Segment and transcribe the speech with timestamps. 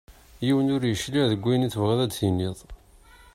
[0.45, 2.57] Yiwen ur yecliɛ deg wayen i tebɣiḍ ad d-tiniḍ.